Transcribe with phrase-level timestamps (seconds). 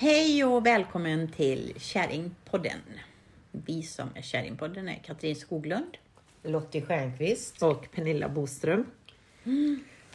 [0.00, 2.78] Hej och välkommen till Kärringpodden.
[3.52, 5.96] Vi som är Kärringpodden är Katrin Skoglund.
[6.42, 7.62] Lottie Stjernqvist.
[7.62, 8.86] Och Pernilla Boström.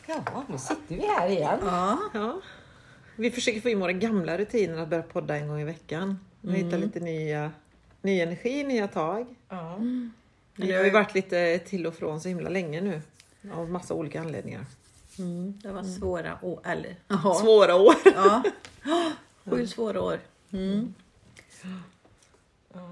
[0.07, 1.59] Ja, nu sitter vi här igen.
[1.61, 2.41] Ja, Ja.
[3.15, 6.19] Vi försöker få in våra gamla rutiner att börja podda en gång i veckan.
[6.41, 7.51] Och hitta lite nya,
[8.01, 9.35] ny energi, nya tag.
[9.49, 9.79] Ja.
[10.55, 13.01] Vi har ju varit lite till och från så himla länge nu.
[13.53, 14.65] Av massa olika anledningar.
[15.63, 16.59] det var svåra år.
[16.65, 16.95] Eller.
[17.41, 17.93] Svåra år.
[18.05, 18.43] ja.
[19.45, 20.19] Sju svåra år.
[20.51, 20.93] Mm.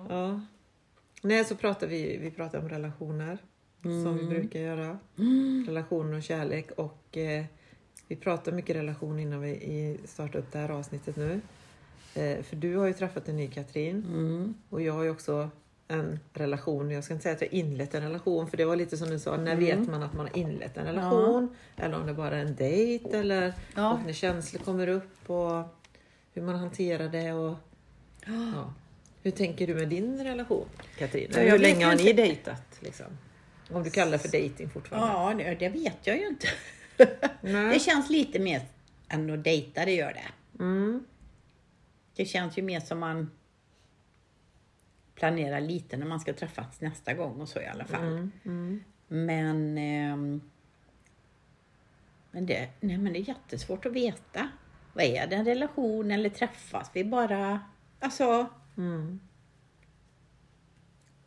[0.09, 0.41] Ja.
[1.21, 3.37] Nej, så pratar vi, vi pratar om relationer.
[3.81, 4.97] Som vi brukar göra.
[5.67, 6.71] Relationer och kärlek.
[6.71, 7.45] Och eh,
[8.07, 11.41] vi pratar mycket relation innan vi startar upp det här avsnittet nu.
[12.13, 14.05] Eh, för du har ju träffat en ny Katrin.
[14.07, 14.53] Mm.
[14.69, 15.49] Och jag har ju också
[15.87, 16.91] en relation.
[16.91, 18.47] Jag ska inte säga att jag har inlett en relation.
[18.47, 19.37] För det var lite som du sa.
[19.37, 21.55] När vet man att man har inlett en relation?
[21.75, 23.17] Eller om det bara är en dejt.
[23.17, 23.93] Eller Ja.
[23.93, 25.29] och när känslor kommer upp.
[25.29, 25.63] Och
[26.33, 27.33] hur man hanterar det.
[27.33, 27.57] Och,
[28.25, 28.73] ja.
[29.23, 31.31] Hur tänker du med din relation Katrin?
[31.35, 32.03] Hur länge har inte.
[32.03, 32.79] ni dejtat?
[32.79, 33.05] Liksom?
[33.69, 35.43] Om du kallar det för dejting fortfarande.
[35.43, 36.47] Ja, det, vet jag ju inte.
[37.73, 38.61] Det känns lite mer
[39.07, 40.63] än att dejta, det gör det.
[40.63, 41.05] Mm.
[42.15, 43.31] Det känns ju mer som man
[45.15, 48.07] planerar lite när man ska träffas nästa gång och så i alla fall.
[48.07, 48.31] Mm.
[48.45, 48.83] Mm.
[49.07, 50.41] Men, ehm,
[52.31, 54.49] men, det, nej, men det är jättesvårt att veta.
[54.93, 57.59] Vad är det, en relation eller träffas vi bara?
[57.99, 59.19] Alltså, Mm.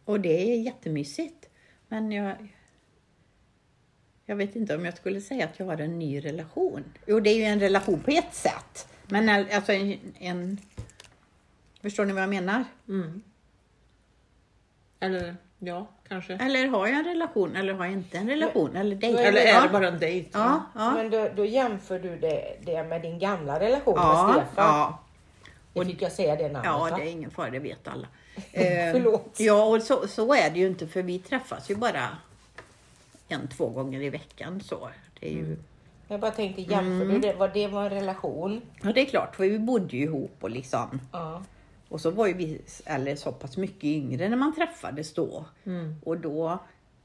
[0.05, 1.49] och det är jättemysigt.
[1.89, 2.55] Men jag,
[4.27, 6.85] jag vet inte om jag skulle säga att jag har en ny relation.
[7.07, 8.89] Jo, det är ju en relation på ett sätt.
[9.09, 10.59] Men alltså en, en
[11.83, 12.65] Förstår ni vad jag menar?
[12.89, 13.23] Mm.
[15.01, 16.33] Eller ja, kanske.
[16.35, 18.77] Eller har jag en relation eller har jag inte en relation?
[18.77, 19.23] Eller dejt?
[19.23, 20.29] Eller är det bara en dejt?
[20.33, 20.91] Ja, ja.
[20.91, 24.67] Men då, då jämför du det, det med din gamla relation med Ja, Stefan.
[24.67, 24.99] ja.
[25.73, 26.65] Och fick jag säga det namnet?
[26.65, 26.97] ja, va?
[26.97, 28.07] det är ingen fara, det vet alla.
[28.93, 29.41] Förlåt.
[29.41, 32.09] Eh, Ja, och så, så är det ju inte för vi träffas ju bara
[33.29, 34.61] en, två gånger i veckan.
[34.61, 34.89] Så.
[35.21, 35.57] Det är ju,
[36.09, 38.61] Jag bara tänkte, jämför du det, vad det var en relation?
[38.83, 41.43] Ja, det är klart, för vi bodde ju ihop och liksom Ja.
[41.95, 45.45] Och så var ju vi eller så pass mycket yngre när man träffades då.
[45.65, 45.95] Mm.
[46.05, 46.59] Och då,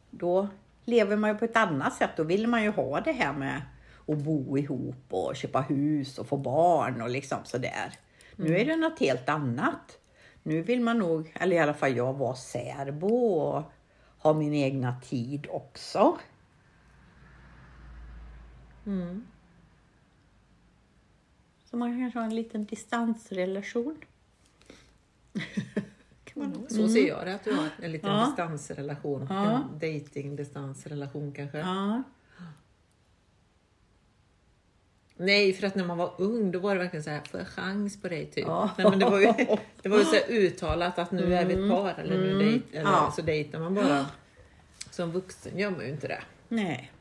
[0.10, 0.48] då
[0.86, 2.10] lever man ju på ett annat sätt.
[2.18, 3.62] Då vill man ju ha det här med
[4.08, 7.94] att bo ihop och köpa hus och få barn och liksom sådär.
[8.36, 10.00] Nu är det något helt annat.
[10.44, 13.64] Nu vill man nog, eller i alla fall jag, vara särbo och
[14.18, 16.18] ha min egna tid också.
[18.86, 19.28] Mm.
[21.66, 23.98] Så man kan kanske ha en liten distansrelation.
[26.34, 28.26] Man Så ser jag det, att du har en liten Ja.
[28.26, 29.28] distansrelation.
[29.30, 29.52] Ja.
[29.56, 31.58] En dating distansrelation kanske.
[31.58, 32.04] Ja.
[35.22, 37.48] Nej, för att när man var ung då var det verkligen så här, får jag
[37.50, 38.46] chans på dig typ?
[38.48, 38.70] Ja.
[38.78, 39.34] Nej, men det var ju,
[39.82, 42.82] det var ju så uttalat att nu är vi ett par eller nu dejt, eller
[42.82, 42.94] Mm.
[42.94, 43.14] Ja.
[43.16, 44.06] så dejtar man bara.
[44.92, 46.22] Som vuxen gör man ju inte det.
[46.48, 46.92] Nej.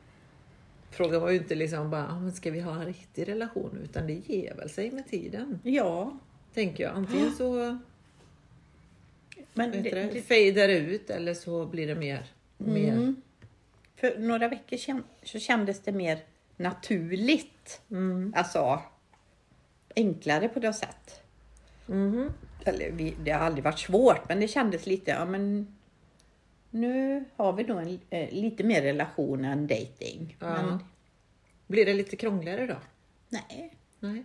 [0.91, 3.79] Frågan var ju inte liksom bara, ah, men ska vi ha en riktig relation?
[3.83, 5.59] Utan det ger väl sig med tiden.
[5.63, 6.17] Ja,
[6.53, 6.95] Tänker jag.
[6.95, 7.77] Antingen så
[9.53, 12.27] men det, det, det, fejdar det ut eller så blir det mer.
[12.57, 12.91] mer.
[12.93, 13.21] Mm.
[13.95, 16.19] för några veckor sedan så kändes det mer
[16.57, 17.81] naturligt.
[17.91, 18.33] Mm.
[18.35, 18.81] Alltså
[19.95, 21.21] enklare på något sätt.
[21.85, 22.29] Mhm.
[22.65, 25.75] Eller, vi, det har aldrig varit svårt, men det kändes lite, ja men
[26.69, 30.37] nu har vi då en, eh, lite mer relation än dating.
[30.39, 30.47] Ja.
[30.61, 30.79] Men
[31.67, 32.77] Blir det lite krångligare då?
[33.29, 34.23] nej, Nej.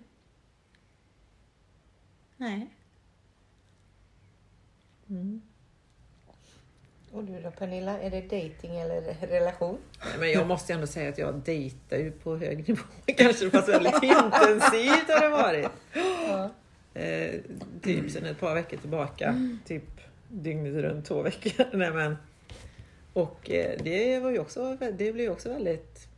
[2.36, 2.70] nej.
[7.14, 9.78] Och du då Pernilla, är det dating eller relation?
[10.00, 12.82] Nej, Men jag måste ändå säga att jag dejtar ju på hög nivå.
[13.16, 15.68] Kanske fast väldigt intensivt har det varit.
[16.28, 16.50] Ja.
[17.00, 17.34] Eh,
[17.82, 19.58] typ sedan ett par veckor tillbaka.
[19.66, 21.66] Typ dygnet runt två veckor.
[21.72, 22.16] Nej, men,
[23.12, 26.08] och eh, det var ju också, det blev ju också väldigt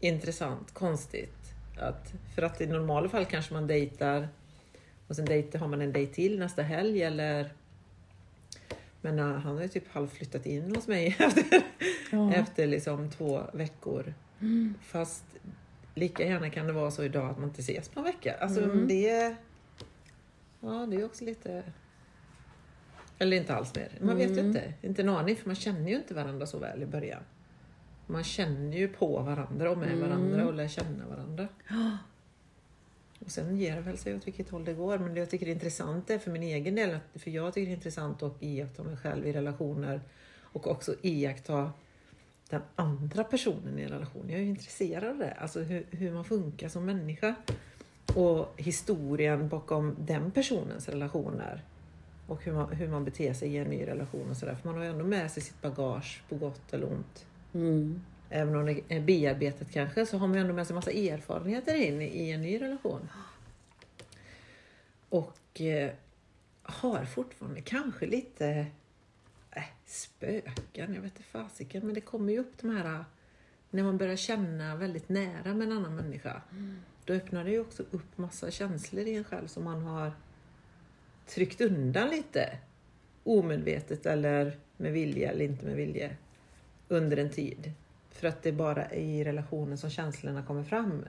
[0.00, 1.54] intressant, konstigt.
[1.78, 4.28] Att, för att i normala fall kanske man dejtar
[5.08, 7.52] och sen dejtar, har man en dejt till nästa helg eller
[9.00, 11.62] men eh, han har ju typ halvflyttat in hos mig efter,
[12.10, 12.32] Ja.
[12.34, 14.14] efter liksom två veckor.
[14.82, 15.24] Fast
[15.94, 18.34] lika gärna kan det vara så idag att man inte ses på en vecka.
[18.40, 18.88] Alltså Mm.
[18.88, 19.36] det.
[20.60, 21.62] Ja, det är också lite...
[23.18, 23.88] Eller inte alls mer.
[24.00, 24.46] Man vet ju Mm.
[24.46, 24.72] inte.
[24.82, 27.22] Inte en aning, för man känner ju inte varandra så väl i början.
[28.06, 30.00] Man känner ju på varandra och med Mm.
[30.00, 31.48] varandra och lär känna varandra.
[33.24, 34.98] Och sen ger det väl sig åt vilket håll det går.
[34.98, 37.72] Men det jag tycker är intressant är för min egen del, för jag tycker det
[37.72, 40.00] är intressant att iaktta mig själv i relationer
[40.40, 41.72] och också iaktta
[42.50, 44.24] den andra personen i en relation.
[44.28, 47.34] Jag är ju intresserad av det, alltså hur, hur man funkar som människa.
[48.14, 51.64] och historien bakom den personens relationer.
[52.26, 54.54] Och hur man, hur man beter sig i en ny relation och sådär.
[54.54, 57.26] För man har ju ändå med sig sitt bagage på gott eller ont.
[57.54, 58.02] Mm.
[58.32, 61.74] Även om det är bearbetat kanske så har man ju ändå med sig massa erfarenheter
[61.74, 63.08] in i en ny relation.
[65.08, 65.90] Och eh,
[66.62, 68.66] har fortfarande kanske lite
[69.50, 73.04] äh, spöken, jag vet inte fasiken, men det kommer ju upp de här
[73.70, 76.42] när man börjar känna väldigt nära med en annan människa.
[77.04, 80.12] Då öppnar det ju också upp massa känslor i en själv som man har
[81.26, 82.58] tryckt undan lite.
[83.24, 86.10] Omedvetet eller med vilja eller inte med vilja
[86.88, 87.72] under en tid.
[88.10, 91.04] För att det är bara i relationen som känslorna kommer fram.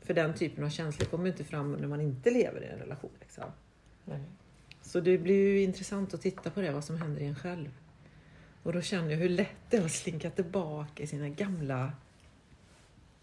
[0.00, 3.10] För den typen av känslor kommer inte fram när man inte lever i en relation.
[3.20, 3.44] Liksom.
[4.04, 4.20] Nej.
[4.82, 7.70] Så det blir ju intressant att titta på det, vad som händer i en själv.
[8.62, 11.92] Och då känner jag hur lätt det är att slinka tillbaka i sina gamla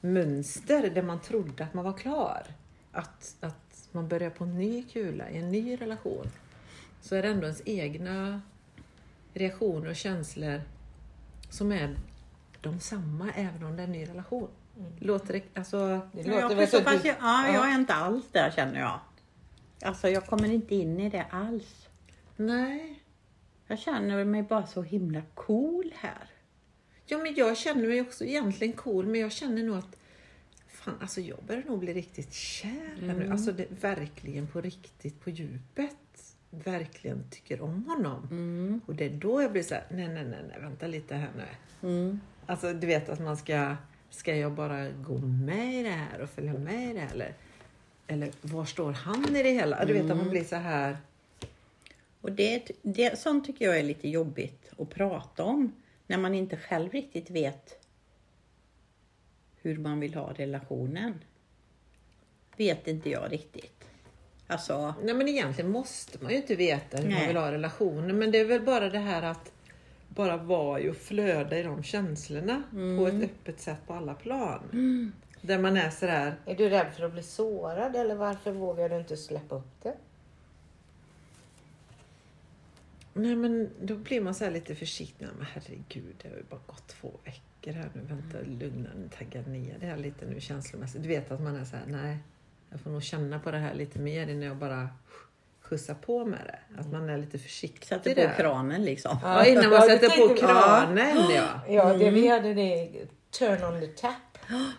[0.02, 2.44] mönster där man trodde att man var klar.
[2.92, 6.28] Att, att man börjar på en ny kula i en ny relation.
[7.02, 8.42] Så är det ändå ens egna
[9.34, 10.62] reaktioner och känslor
[11.50, 11.96] som är
[12.62, 14.50] de samma även om det är en ny relation.
[15.00, 18.52] Låter det, alltså, Det låter väl så pass, du- ja, jag är inte alls där
[18.52, 19.00] känner jag.
[19.82, 21.88] Alltså jag kommer inte in i det alls.
[22.36, 23.04] nej.
[23.70, 26.30] Jag känner mig bara så himla cool här.
[27.06, 29.98] Ja, men jag känner mig också egentligen cool, men jag känner nog att
[30.68, 33.32] fan, alltså jag börjar nog bli riktigt kär här nu.
[33.32, 35.96] Alltså det, verkligen på riktigt, på djupet.
[36.50, 38.82] Verkligen tycker om honom.
[38.86, 41.30] Och det är då jag blir så här, nej, nej, nej, nej vänta lite här
[41.38, 41.44] nu.
[41.84, 42.22] Mm.
[42.46, 43.76] Alltså du vet att man ska,
[44.10, 47.12] ska jag bara gå med i det här och följa med i det här?
[47.12, 47.34] Eller,
[48.08, 49.86] eller var står han i det hela?
[49.86, 50.98] Du vet att man blir så här,
[52.22, 55.74] Och det, det, sånt tycker jag är lite jobbigt att prata om.
[56.08, 57.86] När man inte själv riktigt vet
[59.62, 61.14] hur man vill ha relationen.
[62.58, 63.90] Vet inte jag riktigt.
[64.48, 67.28] Alltså, Nej men egentligen måste man ju inte veta hur man Nej.
[67.28, 68.14] vill ha relationer.
[68.14, 69.52] Men det är väl bara det här att
[70.10, 74.60] bara vara i och flöda i de känslorna på ett öppet sätt på alla plan.
[75.42, 78.98] Där man är sådär, Är du rädd för att bli sårad eller varför vågar du
[78.98, 79.94] inte släppa upp det?
[83.18, 85.28] nej men då blir man så här lite försiktig.
[85.38, 88.02] Men herregud, det har ju bara gått två veckor här nu.
[88.02, 91.04] Vänta, lugna nu, tagga ner det här lite nu känslomässigt.
[91.04, 92.18] Du vet att man är så här, nej,
[92.70, 94.90] jag får nog känna på det här lite mer innan jag bara
[95.70, 96.80] skjutsar på med det.
[96.80, 98.28] Att man är lite försiktig sätter där.
[98.28, 99.18] på kranen liksom.
[99.24, 101.44] Ja, innan man Ja, det sätter på kranen ja.
[101.70, 102.90] Ja, det vi hade det
[103.40, 104.14] turn on the tap.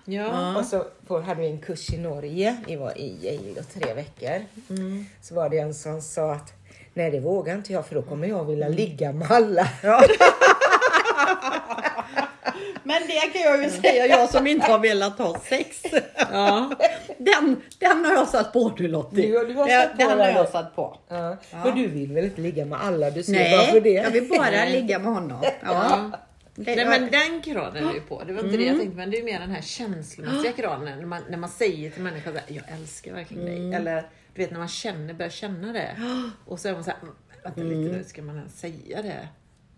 [0.04, 0.58] Ja.
[0.58, 2.56] Och så på, hade vi en kurs i Norge.
[2.66, 4.44] Vi var i Yale tre veckor.
[4.70, 5.06] Mm.
[5.22, 6.52] Så var det en som sa att
[6.94, 9.68] nej det vågar inte jag för då kommer jag vilja ligga med alla.
[12.98, 15.82] Men det kan jag ju säga, jag som inte har velat ha sex.
[16.32, 16.70] Ja.
[17.18, 19.26] Den, den har jag satt på du Lottie.
[19.40, 20.98] Du- du har Den- satt på den har jag satt på.
[21.08, 21.36] Ja.
[21.62, 23.10] För du vill väl inte ligga med alla?
[23.10, 23.90] Du ser Nej, för det.
[23.90, 25.42] jag vill bara ligga med honom.
[25.64, 26.10] Ja.
[26.54, 28.22] Det, Nej men den kranen är ju på.
[28.26, 28.68] Det var inte det Mm.
[28.68, 30.98] jag tänkte men det är mer den här känslomässiga kranen.
[30.98, 33.70] När man, när man säger till människan att jag älskar verkligen Mm.
[33.70, 33.80] dig.
[33.80, 35.96] Eller du vet när man känner, börjar känna det.
[36.46, 37.82] Och så är man såhär, "Mm, vänta Mm.
[37.82, 39.28] lite nu, ska man ens säga det?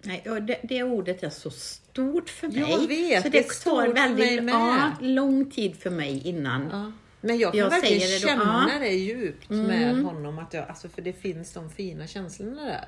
[0.03, 2.61] Nej, och det, det ordet är så stort för mig.
[2.61, 6.69] Jag vet, så det det, är tar väldigt ja, lång tid för mig innan.
[6.71, 6.93] Ja.
[7.21, 8.79] Men jag kan Jag verkligen det känna ja.
[8.79, 10.39] det djupt med honom.
[10.39, 12.85] Att jag, alltså för det finns de fina känslorna där.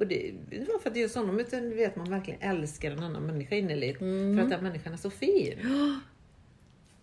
[0.00, 3.22] Och det, det var för att just honom, utan vet man verkligen älskar en annan
[3.22, 3.98] människa innerligt.
[3.98, 5.58] För att den människan är så fin.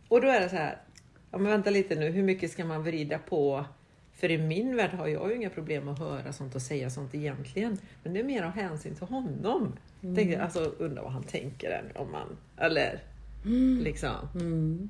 [0.08, 0.82] Och då är det så här,
[1.32, 3.66] ja men vänta lite nu, hur mycket ska man vrida på?
[4.16, 7.16] För i min värld har jag ju inga problem att höra sånt och säga sånt
[7.16, 7.78] egentligen.
[8.04, 9.74] Men det är mer av hänsyn till honom.
[10.02, 13.04] Tänkte, alltså undrar vad han tänker än om man, eller
[13.84, 14.30] liksom.
[14.36, 14.90] Mm.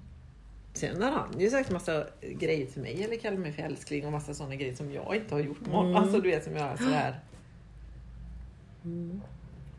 [0.73, 4.11] Sen har han ju sagt massa grejer till mig eller kallat mig för älskling och
[4.11, 5.95] massa sådana grejer som jag inte har gjort honom.
[5.95, 7.19] Alltså du vet som jag är sådär.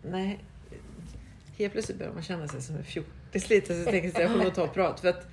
[0.02, 0.44] Nej.
[1.58, 4.30] Helt plötsligt börjar man känna sig som en fjortis lite så jag tänker att jag
[4.30, 5.28] får nog ta och prata för att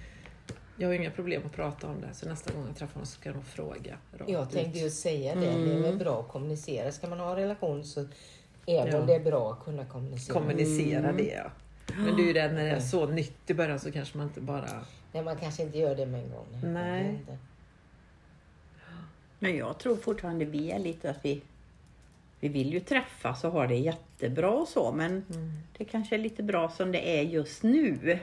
[0.78, 3.16] jag har inga problem att prata om det så nästa gång jag träffar honom så
[3.20, 5.42] ska jag nog fråga rakt Jag tänkte ju säga det.
[5.42, 6.92] Det är väl bra att kommunicera.
[6.92, 8.00] Ska man ha en relation så
[8.66, 9.02] är Ja.
[9.02, 10.34] det bra att kunna kommunicera.
[10.40, 11.52] kommunicera det ja.
[11.98, 14.28] Men det är ju det när det är så nytt i början så kanske man
[14.28, 14.86] inte bara...
[15.12, 16.74] Nej, man kanske inte gör det med en gång.
[16.74, 17.20] Nej.
[19.40, 21.42] Men jag tror fortfarande vi är lite att vi,
[22.40, 23.76] vi vill ju träffas och ha det
[24.24, 25.26] jättebra och så, men
[25.78, 28.20] det kanske är lite bra som det är just nu.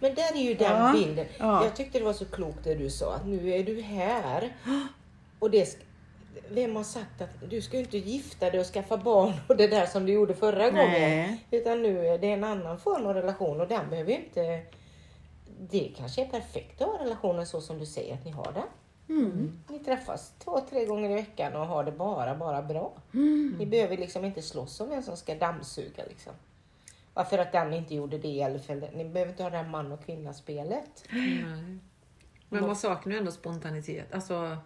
[0.00, 0.92] Men där är ju den Ja.
[0.92, 1.26] bilden.
[1.38, 1.64] Ja.
[1.64, 4.52] Jag tyckte det var så klokt det du sa, att nu är du här.
[5.38, 5.78] Och det,
[6.50, 9.66] vem har sagt att du ska ju inte gifta dig och skaffa barn och det
[9.66, 10.90] där som du gjorde förra gången.
[10.90, 11.44] Nej.
[11.50, 14.62] Utan nu är det en annan form av relation och den behöver ju inte...
[15.70, 18.52] Det kanske är perfekt att ha relationen så som du säger att ni har
[19.06, 19.72] det.
[19.72, 22.92] Ni träffas två, tre gånger i veckan och har det bara, bara bra.
[23.58, 26.32] Ni behöver liksom inte slåss om vem som ska dammsuga liksom.
[27.14, 29.92] Varför att den inte gjorde det eller för Ni behöver inte ha det här man
[29.92, 31.04] och kvinna-spelet.
[31.10, 31.78] Nej.
[32.48, 34.14] Men man saknar ju ändå spontanitet.
[34.14, 34.56] Alltså,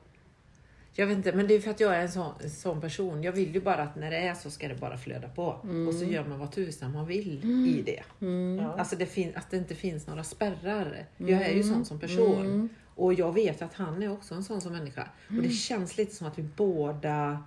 [0.92, 3.22] jag vet inte, men det är för att jag är en sån, en sån person.
[3.22, 5.44] Jag vill ju bara att när det är så ska det bara flöda på.
[5.88, 8.26] Och så gör man vad tusan man vill i det.
[8.62, 8.74] Ja.
[8.78, 11.06] Alltså det fin- att det inte finns några spärrar.
[11.16, 12.68] Jag är ju sån som person.
[13.00, 15.08] Och jag vet att han är också en sån som människa.
[15.28, 17.44] Och det känns lite som att vi båda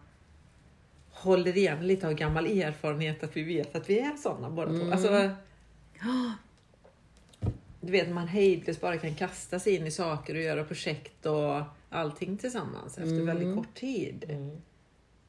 [1.11, 4.91] håller igen lite av gammal erfarenhet att vi vet att vi är såna båda två.
[4.91, 5.29] Alltså,
[7.81, 11.61] du vet man hejdlöst bara kan kasta sig in i saker och göra projekt och
[11.89, 14.25] allting tillsammans efter väldigt kort tid.
[14.29, 14.61] Mm.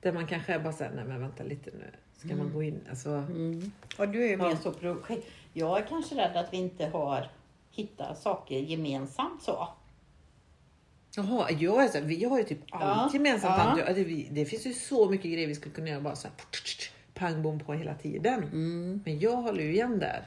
[0.00, 1.90] Där man kanske är bara såhär, nej men vänta lite nu.
[2.16, 2.80] Ska man gå in?
[2.90, 3.24] Alltså,
[3.98, 4.48] Och du är ju Ja.
[4.48, 5.26] mer så projekt.
[5.52, 7.30] Jag är kanske rädd att vi inte har
[7.70, 9.68] hittat saker gemensamt så.
[11.16, 13.54] Jaha, jag är så här, vi har ju typ allt Ja, gemensamt.
[13.58, 13.62] ja.
[13.62, 13.92] Andra.
[13.92, 16.34] Det, det finns ju så mycket grejer vi skulle kunna göra bara så här,
[17.14, 18.42] pang bom på hela tiden.
[18.42, 19.00] Mm.
[19.04, 20.24] Men jag håller ju igen där.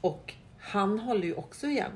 [0.00, 1.92] Och han håller ju också igen.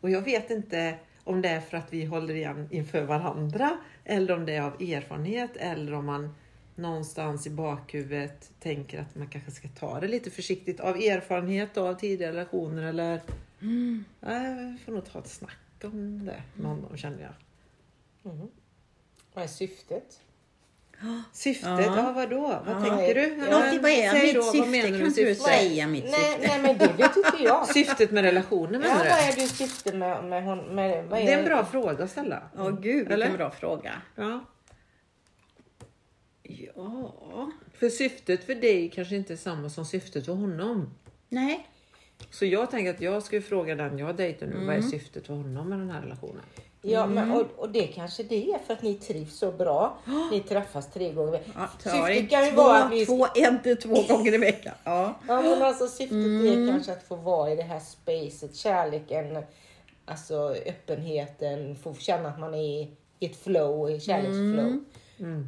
[0.00, 4.34] Och jag vet inte om det är för att vi håller igen inför varandra eller
[4.34, 6.34] om det är av erfarenhet eller om man
[6.74, 11.94] någonstans i bakhuvudet tänker att man kanske ska ta det lite försiktigt av erfarenhet av
[11.94, 13.20] tidigare relationer eller
[14.20, 17.32] Nej, vi får nog ta ett snack om det med honom känner jag.
[19.34, 20.20] Vad är syftet?
[21.32, 21.96] Syftet, Ja.
[21.96, 22.40] ja, vadå?
[22.40, 22.80] Vad Ja.
[22.84, 23.36] tänker du?
[23.50, 24.70] Lottie, vad är Säg mitt då, vad syfte?
[24.70, 25.50] menar du Kan med inte du syfte?
[25.50, 26.48] säga mitt Nej, syfte?
[26.48, 27.68] nej men det, det tycker jag.
[27.68, 29.10] Syftet med relationen Ja, menar vad du?
[29.10, 30.58] är ditt syfte med, med hon?
[30.58, 32.42] Med, vad är, Det är en bra fråga att ställa.
[32.56, 33.36] Åh gud, vilken Eller?
[33.36, 34.02] bra fråga.
[34.16, 34.44] Ja.
[36.42, 40.90] Ja, För syftet för dig kanske inte är samma som syftet för honom.
[41.28, 41.66] nej.
[42.30, 44.90] Så jag tänker att jag ska fråga den jag dejtar nu, vad är Mm.
[44.90, 46.42] syftet för honom med den här relationen?
[46.82, 49.98] Ja, men, och, och det kanske det är för att ni trivs så bra.
[50.30, 51.52] Ni träffas tre gånger i veckan.
[51.56, 54.38] Ja, Syftet det kan ju två, vara att vi två, en till två gånger i
[54.38, 54.74] veckan.
[54.84, 55.14] Ja.
[55.28, 59.42] Ja men alltså syftet är kanske att få vara i det här spacet, kärleken,
[60.04, 64.84] alltså öppenheten, få känna att man är i ett flow, i kärleksflow.
[65.18, 65.46] Mm.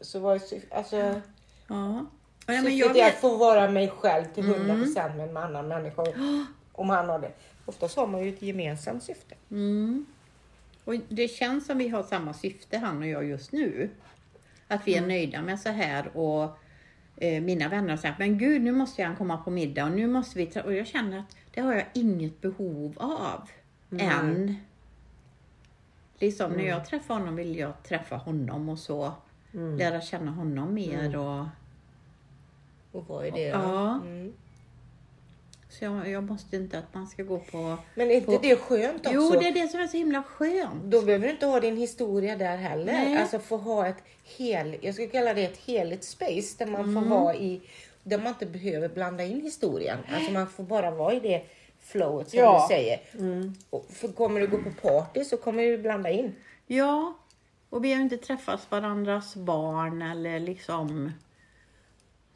[0.00, 0.72] Så vad är syftet?
[0.72, 1.20] Alltså,
[1.68, 2.06] Ja.
[2.54, 5.68] Ja, men jag är att vet, få vara mig själv till 100% med en annan
[5.68, 6.02] människa.
[6.72, 7.32] Om han har det.
[7.64, 9.34] Oftast har man ju ett gemensamt syfte.
[9.50, 10.06] mm.
[10.84, 13.90] och det känns som vi har samma syfte han och jag just nu.
[14.68, 16.58] Att vi är nöjda med så här och
[17.16, 20.06] eh, mina vänner har sagt, men gud nu måste han komma på middag och nu
[20.06, 23.50] måste vi tra-" Och jag känner att det har jag inget behov av
[23.98, 24.56] än.
[26.18, 29.12] Liksom när jag träffar honom vill jag träffa honom och så
[29.52, 31.46] lära känna honom mer och
[32.92, 33.40] Och vad är det?
[33.46, 33.94] Ja.
[33.94, 34.32] Mm.
[35.68, 37.76] så jag, jag måste inte att man ska gå på...
[37.94, 39.10] Men är inte på- det skönt också?
[39.14, 40.82] Jo, det är det som är så himla skönt.
[40.84, 42.92] Då behöver du inte ha din historia där heller.
[42.92, 43.18] Nej.
[43.18, 44.02] Alltså få ha ett
[44.36, 46.94] hel, jag skulle kalla det ett heligt space där man Mm.
[46.94, 47.60] får vara i,
[48.02, 49.98] där man inte behöver blanda in historien.
[50.14, 51.42] Alltså man får bara vara i det
[51.80, 52.66] flowet som Ja.
[52.68, 53.00] du säger.
[53.70, 56.34] Och för kommer du gå på party så kommer du blanda in.
[56.66, 57.14] Ja,
[57.70, 61.12] och vi har ju inte träffat varandras barn eller liksom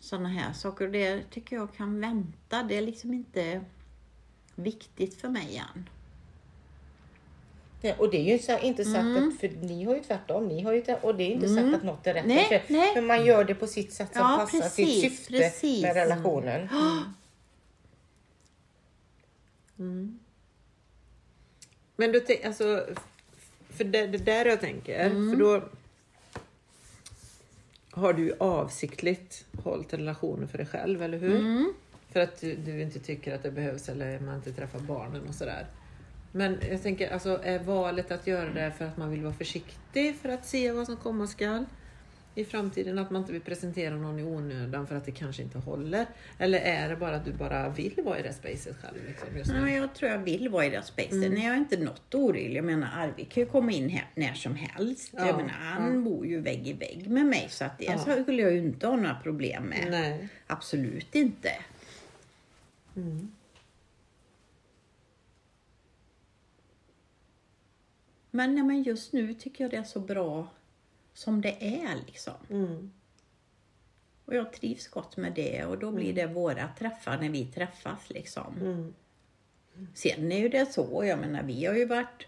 [0.02, 0.84] sådana här saker.
[0.86, 2.62] Och det tycker jag kan vänta.
[2.62, 3.64] Det är liksom inte
[4.54, 5.88] viktigt för mig än.
[7.84, 9.28] Ja, och det är ju så, inte sagt Mm.
[9.28, 11.74] att, för ni har ju tvärtom, ni har ju, tvärt- och det är inte sagt
[11.74, 12.26] att något är rätt.
[12.26, 12.92] Nej, för, nej.
[12.94, 15.82] Men man gör det på sitt sätt som Ja, passar precis, sitt syfte precis.
[15.82, 16.68] med relationen.
[21.96, 22.86] Men du tänk- alltså,
[23.70, 25.30] för det, det där jag tänker, Mm.
[25.30, 25.62] för då
[27.92, 31.36] har du ju avsiktligt hållit relationen för dig själv, eller hur?
[31.36, 31.72] Mm.
[32.12, 35.34] För att du, du inte tycker att det behövs eller man inte träffar barnen och
[35.34, 35.66] sådär.
[36.32, 40.16] Men jag tänker, alltså är valet att göra det för att man vill vara försiktig
[40.16, 41.64] för att se vad som komma skall
[42.34, 42.98] i framtiden?
[42.98, 46.06] Att man inte vill presentera någon i onödan för att det kanske inte håller?
[46.38, 48.96] Eller är det bara att du bara vill vara i det spacet själv?
[49.34, 51.12] Liksom, men jag tror jag vill vara i det spacet.
[51.12, 52.56] Nej, jag är inte något orolig.
[52.56, 55.10] Jag menar, Arvid kan ju komma in här när som helst.
[55.16, 57.98] Ja, jag menar, han bor ju vägg i vägg med mig så att det Ja.
[57.98, 59.86] så skulle jag ju inte ha några problem med.
[59.90, 60.28] Nej.
[60.46, 61.50] Absolut inte.
[62.96, 63.32] Mm.
[68.30, 70.48] Men, nej, men just nu tycker jag det är så bra
[71.14, 72.34] som det är liksom.
[72.50, 72.90] Mm.
[74.24, 78.10] Och jag trivs gott med det och då blir det våra träffar när vi träffas
[78.10, 78.56] liksom.
[78.60, 78.94] Mm.
[79.94, 82.26] Sen är ju det så, jag menar vi har ju varit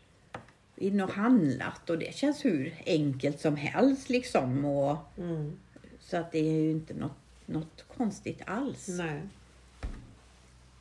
[0.77, 4.65] inne och handlat och det känns hur enkelt som helst liksom.
[4.65, 5.53] Och, Mm.
[6.01, 8.89] så att det är ju inte något, något konstigt alls.
[8.89, 9.23] Nej.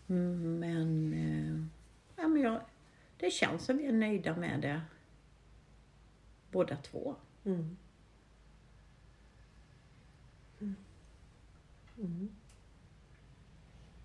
[0.09, 1.65] Mm, Men, eh,
[2.23, 2.61] ja, men jag,
[3.17, 4.81] det känns som vi är nöjda med det.
[6.51, 7.15] båda två.
[7.45, 7.77] Mm.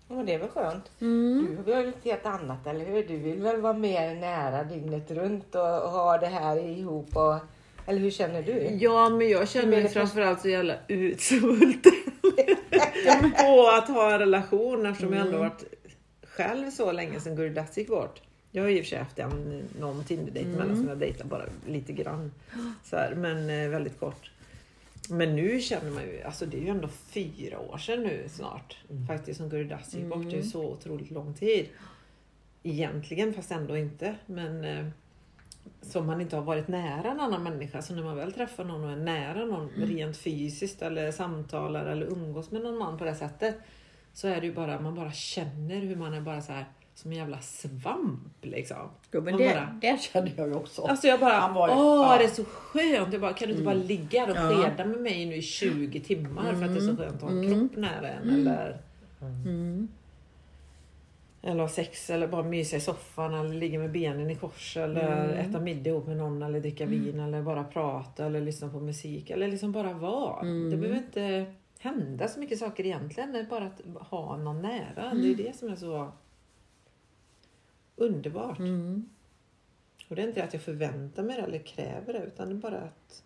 [0.09, 0.91] Ja, det är väl skönt.
[1.01, 1.55] Mm.
[1.57, 3.07] Du vill ha lite helt annat, eller hur?
[3.07, 7.15] Du vill väl vara mer nära dygnet runt och ha det här ihop?
[7.15, 7.35] Och,
[7.85, 8.51] eller hur känner du?
[8.51, 11.91] Ja, men jag känner Men mig framförallt så jävla utsvulten
[13.37, 15.63] på att ha en relation eftersom jag ändå varit
[16.23, 18.21] själv så länge sedan Guri Dass gick bort.
[18.51, 21.43] Jag har i och för sig haft en, någon Tinder-dejt mellan som jag dejtar bara
[21.67, 22.31] lite grann.
[22.83, 24.31] Så här, men eh, väldigt kort.
[25.09, 28.77] Men nu känner man ju, alltså det är ju ändå fyra år sedan nu snart.
[29.07, 30.23] Faktiskt som Guri Dass gick bort.
[30.23, 31.69] Det är ju så otroligt lång tid.
[32.63, 34.15] Egentligen, fast ändå inte.
[34.25, 34.85] Men eh,
[35.81, 37.81] som man inte har varit nära en annan människa.
[37.81, 42.05] Så när man väl träffar någon och är nära någon rent fysiskt eller samtalar eller
[42.05, 43.55] umgås med någon man på det sättet.
[44.13, 46.65] Så är det ju bara, man bara känner hur man är bara så här
[46.99, 48.77] som en jävla svamp liksom.
[49.11, 50.81] Jo, men det, bara- det kände jag ju också.
[50.81, 51.75] Alltså jag bara, Han var åh
[52.11, 52.17] ja.
[52.17, 53.13] det är så skönt.
[53.13, 54.63] Jag bara, kan du inte bara ligga här och Ja.
[54.69, 57.29] skeda med mig nu i 20 timmar för att det är så skönt att ha
[57.29, 58.81] en kropp nära en eller
[59.21, 59.87] Mm.
[61.41, 65.27] eller ha sex eller bara mysa i soffan eller ligga med benen i kors eller
[65.29, 69.29] äta middag ihop med någon eller dricka vin eller bara prata eller lyssna på musik
[69.29, 70.43] eller liksom bara vara.
[70.43, 71.45] Det behöver inte
[71.79, 73.31] hända så mycket saker egentligen.
[73.33, 75.13] Det är bara att ha någon nära.
[75.13, 76.11] Det är det som är så
[77.99, 78.59] underbart.
[78.59, 79.09] Mm.
[80.07, 82.71] Och det är inte att jag förväntar mig det eller kräver det utan det är
[82.71, 83.23] bara att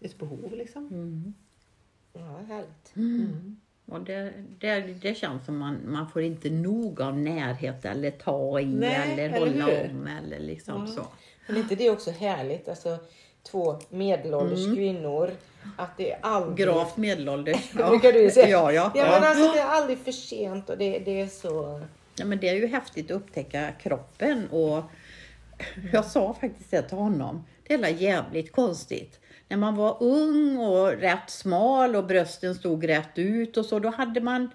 [0.00, 0.86] ett behov liksom.
[0.86, 1.34] Mm.
[2.12, 2.96] Ja, härligt.
[2.96, 3.56] Mm.
[3.86, 8.60] Och det, det, det känns som man, man får inte nog av närhet eller ta
[8.60, 9.90] i Nej, eller, eller hålla hur?
[9.90, 10.92] om eller liksom Ja.
[10.92, 11.06] så.
[11.46, 12.68] Men är inte det också härligt?
[12.68, 12.98] Alltså
[13.42, 14.76] två medelålders Mm.
[14.76, 15.30] kvinnor.
[15.76, 16.66] Att det är aldrig...
[16.66, 17.70] Gravt medelålders.
[17.72, 18.48] Det brukar du säga.
[18.48, 18.92] Ja, ja.
[18.94, 19.10] Ja, ja.
[19.20, 21.80] men alltså det är aldrig för sent och det, det är så...
[22.16, 24.82] Ja, men det är ju häftigt att upptäcka kroppen och
[25.92, 27.44] jag sa faktiskt det till honom.
[27.66, 29.20] Det är jävligt konstigt.
[29.48, 33.90] När man var ung och rätt smal och brösten stod rätt ut och så, då
[33.90, 34.50] hade man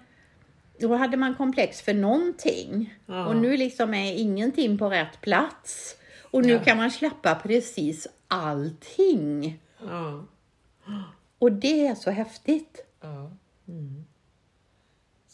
[0.80, 2.94] då hade man komplex för någonting.
[3.06, 3.26] Ja.
[3.26, 5.96] Och nu liksom är ingenting på rätt plats.
[6.30, 6.64] Och nu Ja.
[6.64, 9.60] kan man släppa precis allting.
[9.88, 10.24] Ja.
[11.38, 12.84] Och det är så häftigt.
[13.00, 13.30] Ja.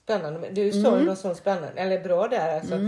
[0.06, 0.38] Spännande.
[0.40, 2.78] Men Du sa ju något sånt spännande, eller bra där alltså.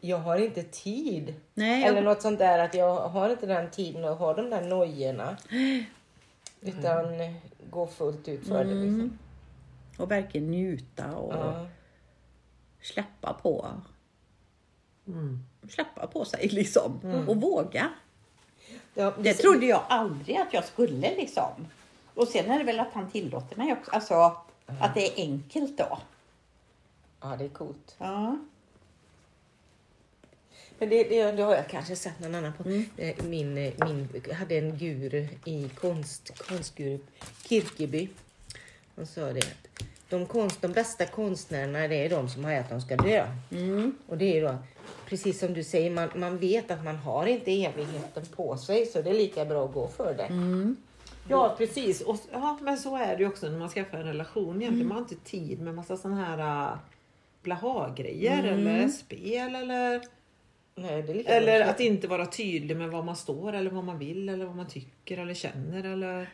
[0.00, 1.34] Jag har inte tid.
[1.54, 4.50] Nej, Eller jag, något sånt där att jag har inte den tiden att ha de
[4.50, 5.36] där nojorna.
[6.60, 7.32] Utan eh,
[7.70, 9.18] gå fullt ut för det liksom.
[9.98, 11.66] och verkligen njuta och Ja.
[12.82, 13.66] släppa på.
[15.06, 15.44] Mm.
[15.68, 17.24] Släppa på sig liksom.
[17.28, 17.88] Och våga.
[18.94, 21.66] Ja, Det trodde jag aldrig att jag skulle liksom.
[22.14, 23.90] Och sen är det väl att han tillåter mig också.
[23.90, 24.14] Alltså
[24.80, 25.98] att det är enkelt då.
[27.20, 27.96] Ja, det är coolt.
[27.98, 28.38] Ja.
[30.78, 32.68] Men det, det, det har jag kanske sett någon annan på.
[32.96, 36.98] Eh, Min, eh, min, jag hade en guru i konst, konstguru
[37.48, 38.08] Kirkeby.
[38.96, 42.68] Han sa det att de, konst, de bästa konstnärerna det är de som har att
[42.68, 43.26] de ska dö.
[44.06, 44.58] Och det är då,
[45.06, 49.02] precis som du säger, man, man vet att man har inte evigheten på sig så
[49.02, 50.28] det är lika bra att gå för det.
[51.30, 54.62] Ja precis, och, ja, men så är det ju också när man skaffar en relation
[54.62, 54.74] egentligen.
[54.74, 54.88] Mm.
[54.88, 56.76] Man har inte tid med massa sådana här
[57.38, 58.66] uh, blaha-grejer Mm.
[58.66, 60.02] eller spel eller,
[60.74, 64.44] Nej, eller att inte vara tydlig med vad man står eller vad man vill eller
[64.46, 66.28] vad man tycker eller känner eller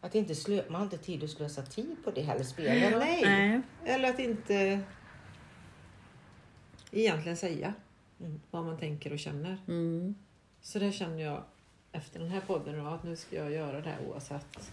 [0.00, 2.44] Att inte slö, man har inte tid att slösa tid på det heller.
[2.44, 2.92] Spelen.
[2.98, 3.22] Nej.
[3.22, 3.60] Nej.
[3.84, 4.80] Eller att inte
[6.92, 7.74] egentligen säga
[8.20, 8.40] Mm.
[8.50, 9.58] vad man tänker och känner.
[9.68, 10.14] Mm.
[10.60, 11.42] Så det känner jag
[11.92, 14.70] efter den här podden då, att nu ska jag göra det här oavsett.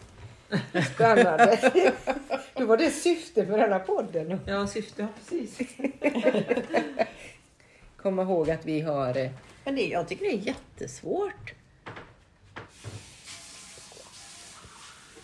[0.94, 1.72] Spännande.
[2.56, 4.40] Då var det syftet med den här podden.
[4.46, 5.58] Ja, syfte, ja precis.
[7.98, 9.32] Kom ihåg att vi har eh,
[9.64, 11.54] Men det, jag tycker det är jättesvårt.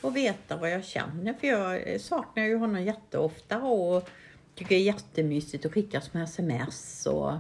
[0.02, 1.34] Att veta vad jag känner.
[1.34, 4.10] För jag saknar ju honom jätteofta och
[4.56, 7.34] tycker det är jättemysigt att skicka små sms och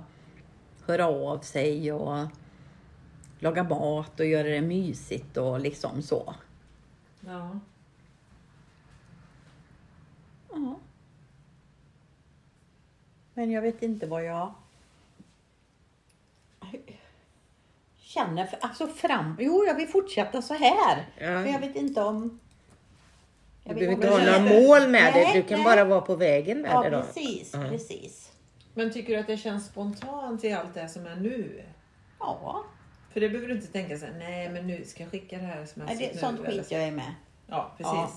[0.85, 2.27] höra av sig och
[3.39, 6.35] laga mat och göra det mysigt och liksom så.
[7.19, 7.59] Ja.
[10.53, 10.79] Ja.
[13.33, 14.53] Men jag vet inte vad jag
[17.97, 18.45] känner.
[18.45, 19.37] För, alltså fram...
[19.39, 21.05] Jo, jag vill fortsätta så här.
[21.17, 21.29] Ja.
[21.29, 22.39] Men jag vet inte om...
[23.63, 25.39] Du Jag behöver vet inte ha några mål med Nej, det.
[25.41, 25.65] Du kan nej.
[25.65, 27.01] bara vara på vägen med Ja, det då.
[27.01, 27.51] precis.
[27.53, 27.63] Ja.
[27.69, 28.31] precis.
[28.73, 31.63] Men tycker du att det känns spontant i allt det som är nu?
[32.19, 32.63] Ja,
[33.13, 35.43] För det behöver du inte tänka så här, nej men nu ska jag skicka det
[35.43, 36.19] här smset Nej, det, nu.
[36.19, 37.13] sånt skit jag är med.
[37.47, 37.93] Ja, precis.
[37.93, 38.11] Ja.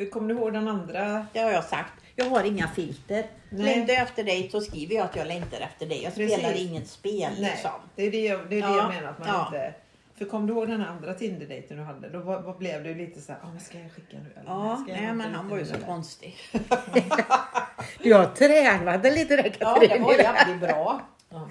[0.00, 1.26] För kommer du ihåg den andra?
[1.32, 1.92] Det har jag sagt.
[2.16, 3.26] Jag har inga filter.
[3.50, 3.64] Nej.
[3.64, 6.02] Längtar jag efter dig så skriver jag att jag längtar efter dig.
[6.02, 6.70] Jag spelar Precis.
[6.70, 7.70] inget spel Nej, liksom.
[7.96, 9.46] det är det jag, det är det Ja, jag menar att man ja.
[9.46, 9.74] inte...
[10.18, 12.08] För kom du ihåg den andra Tinder-dejten du hade?
[12.08, 14.30] Då var, vad blev det lite så här, ah, men ska jag skicka nu?
[14.40, 16.36] Eller Ja, nej, men han var ju så eller?" konstig.
[18.02, 19.90] Jag tränade lite där Ja, Katrin.
[19.90, 21.00] det var jävligt bra.
[21.30, 21.48] Ja.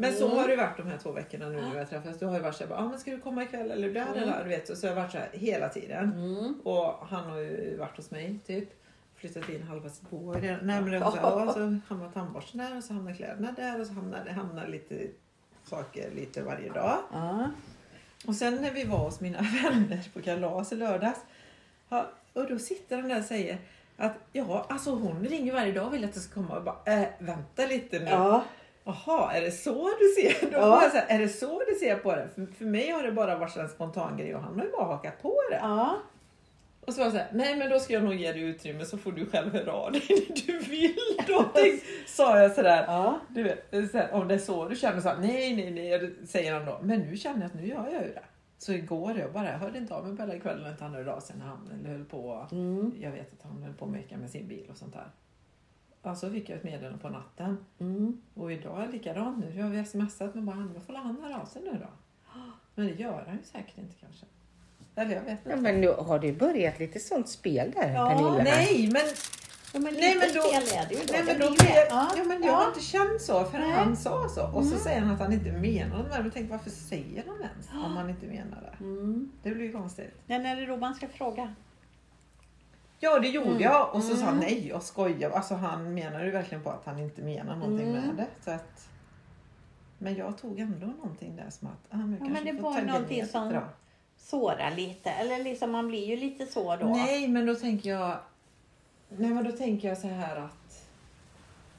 [0.00, 2.18] Men så har det varit de här två veckorna nu när vi har träffats.
[2.18, 4.48] Du har ju varit såhär, ah, men ska du komma ikväll eller där eller du
[4.48, 4.66] vet.
[4.68, 6.12] Så, så har jag varit så här hela tiden.
[6.12, 6.60] Mm.
[6.64, 8.68] Och han har ju varit hos mig typ.
[9.16, 10.32] Flyttat in halva sitt bo.
[10.32, 13.86] Nej men så, här, och så hamnar tandborsten där och så hamnar kläderna där och
[13.86, 15.06] så hamnar det hamnar lite
[15.64, 16.98] saker lite varje dag.
[17.12, 17.50] Ja.
[18.26, 21.20] Och sen när vi var hos mina vänner på kalas i lördags.
[22.32, 23.58] Och då sitter han där och säger
[23.96, 27.00] att ja, alltså hon ringer varje dag och vill att jag ska komma och bara
[27.00, 28.10] äh, vänta lite nu.
[28.10, 28.44] Ja.
[29.06, 30.50] Jaha, är det så du ser?
[30.50, 30.88] Då Ja.
[30.92, 32.28] så här, är det så du ser på det?
[32.34, 34.84] För, för mig har det bara varit en spontan grej och han har ju bara
[34.84, 35.58] hakat på det.
[35.62, 35.96] Ja.
[36.80, 38.84] Och så var jag så här, nej men då ska jag nog ge dig utrymme
[38.84, 40.96] så får du själv höra av dig när du vill.
[41.26, 42.84] Då tänk, sa jag sådär.
[42.86, 43.20] Ja.
[43.28, 46.14] Du vet, så här, om det är så du känner så här, nej nej nej,
[46.26, 46.80] säger han då.
[46.82, 48.24] Men nu känner jag att nu gör jag ju det.
[48.58, 51.12] Så igår, jag bara jag hörde inte av mig på hela kvällen inte han hörde
[51.12, 52.46] av sig när han höll på.
[52.52, 52.92] Mm.
[53.00, 55.10] Jag vet att han höll på att meka med sin bil och sånt där.
[56.02, 57.58] Ja, så fick jag ett meddelande på natten.
[57.80, 58.20] Mm.
[58.34, 59.54] Och idag är det likadant nu.
[59.58, 61.86] Jag har vi smsat bara han då får han höra av sig nu då.
[62.74, 64.26] Men det gör han ju säkert inte kanske.
[64.94, 65.50] Eller jag vet inte.
[65.50, 68.42] Ja, men nu har det börjat lite sånt spel där Ja, Pernilla.
[68.44, 69.02] Nej men
[69.74, 71.12] Ja, men Nej, men då- är det ju då.
[71.12, 71.56] Nej, men då
[71.90, 73.70] ja, men jag har inte känt så för Nej.
[73.70, 74.46] han sa så.
[74.46, 74.78] Och så Mm.
[74.78, 76.08] säger han att han inte menar det.
[76.10, 78.84] Men jag tänkte varför säger han ens om han inte menar det?
[78.84, 79.32] Mm.
[79.42, 80.14] Det blir ju konstigt.
[80.26, 81.54] Men är det då man ska fråga?
[83.02, 83.62] Ja det gjorde Mm.
[83.62, 84.44] jag och så sa han Mm.
[84.46, 85.34] nej och skojade.
[85.36, 88.06] Alltså han menar ju verkligen på att han inte menar någonting Mm.
[88.06, 88.26] med det.
[88.44, 88.88] Så att,
[89.98, 93.26] men jag tog ändå någonting där som att ah, men, Ja, men det var någonting
[93.26, 93.60] som- då.
[94.16, 96.86] Såra lite, eller liksom man blir ju lite så då.
[96.86, 98.16] Nej men då tänker jag
[99.08, 100.86] Nej men då tänker jag så här att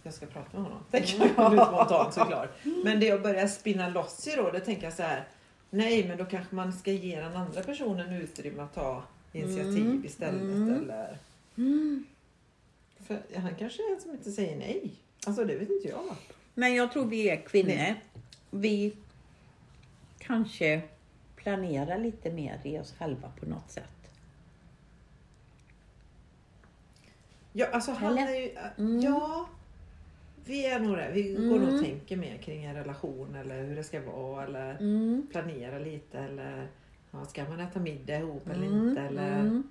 [0.04, 0.84] jag ska prata med honom.
[0.92, 2.50] Tänker jag nu spontant såklart.
[2.84, 5.28] Men det jag börjar spinna loss i då, det tänker jag så här.
[5.70, 10.06] Nej men då kanske man ska ge den andra personen utrymme att ta initiativ Mm.
[10.06, 10.42] istället.
[10.42, 10.74] Mm.
[10.84, 11.18] Eller,
[11.58, 12.06] Mm.
[13.00, 14.92] för han kanske är en som inte säger nej.
[15.28, 16.16] Alltså det vet inte jag.
[16.54, 17.68] Men jag tror vi är kvinnor.
[17.76, 18.02] Nej.
[18.52, 18.94] Vi
[20.20, 20.82] kanske
[21.36, 23.84] planerar lite mer i oss själva på något sätt.
[27.54, 28.32] Ja, alltså han Eller?
[28.34, 28.52] är ju...
[28.78, 29.00] Mm.
[29.02, 29.50] Ja.
[30.46, 31.12] Vi är nog det.
[31.14, 31.60] Vi går Mm.
[31.60, 35.28] nog och tänker mer kring en relation eller hur det ska vara eller Mm.
[35.32, 36.68] planera lite eller
[37.12, 38.90] ja, ska man äta middag ihop eller Mm.
[38.90, 39.64] inte eller Mm.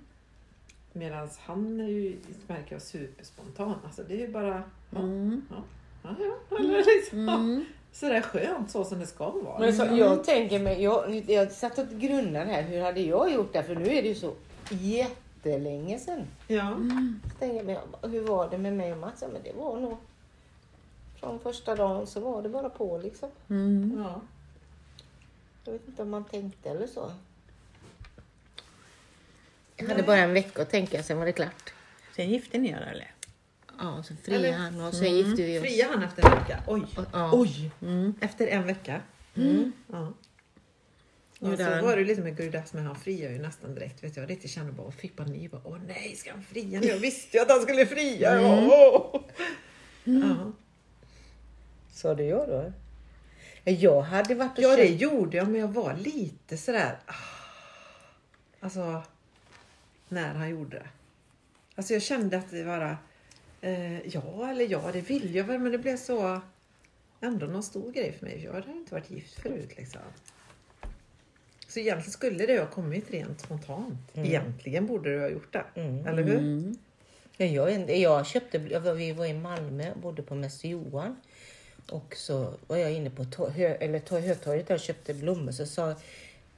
[0.93, 3.75] Medan han är ju, märker jag, superspontan.
[3.85, 5.41] Alltså det är ju bara, ja, Mm.
[5.49, 6.57] ja, ja.
[6.57, 7.65] Eller liksom, Mm.
[7.91, 9.59] sådär skönt så som det ska vara.
[9.59, 9.97] Men så, Mm.
[9.97, 13.63] jag tänker mig, jag, jag satt och grunnade här, hur hade jag gjort det?
[13.63, 14.33] För nu är det ju så
[14.69, 16.21] jättelänge sedan.
[16.47, 16.77] Ja.
[17.23, 19.19] Så tänker jag mig, hur var det med mig och Mats?
[19.21, 19.97] Ja, men det var nog
[21.19, 23.29] från första dagen så var det bara på liksom.
[23.49, 23.93] Mm.
[23.97, 24.21] ja.
[25.65, 27.11] Jag vet inte om man tänkte eller så.
[29.81, 31.73] Jag hade bara en vecka att tänka, sen var det klart.
[32.15, 33.11] Sen gifte ni er eller?
[33.79, 35.63] Ja, sen Eller- friade han och sen gifte vi oss.
[35.63, 36.63] Fria han efter en vecka?
[36.67, 36.81] Oj!
[36.97, 37.29] Och- Ja.
[37.33, 37.71] Oj!
[37.81, 38.13] Mm.
[38.21, 39.01] Efter en vecka?
[39.35, 39.71] Mm.
[39.91, 40.13] Ja.
[41.39, 44.03] Ja, så var det lite med Gurdas men han friade ju nästan direkt.
[44.03, 45.51] Vet jag lite kände bara och fick panik.
[45.51, 46.87] Bara, Åh nej, ska han fria nu?
[46.87, 48.31] Jag visste ju att han skulle fria.
[48.39, 48.69] Mm.
[48.69, 49.21] Åh.
[50.03, 50.51] Ja.
[51.91, 52.73] Sa du jag då?
[53.63, 56.97] Jag hade varit och ja, det köpt- gjorde jag men jag var lite sådär...
[57.05, 57.13] ah.
[58.59, 59.03] Alltså,
[60.11, 60.87] när han gjorde det.
[61.75, 62.97] Alltså jag kände att det var...
[63.61, 66.41] Eh, ja eller ja, det vill jag väl men det blev så...
[67.21, 68.43] Ändå någon stor grej för mig.
[68.43, 70.01] Jag hade inte varit gift förut liksom.
[71.67, 74.15] Så egentligen skulle det ha kommit rent spontant.
[74.15, 74.27] Mm.
[74.27, 75.65] Egentligen borde du ha gjort det.
[75.75, 76.07] Mm.
[76.07, 76.37] Eller hur?
[76.37, 76.77] Mm.
[77.37, 81.15] Ja, jag, jag köpte, vi var i Malmö, bodde på Mäster Johan.
[81.89, 85.51] Och så var jag inne på to, hö, eller to, Hötorget och köpte blommor.
[85.51, 85.89] Så sa